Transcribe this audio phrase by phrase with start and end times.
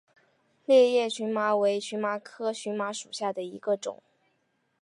[0.65, 4.01] 裂叶荨麻为荨麻科荨麻属下的一个种。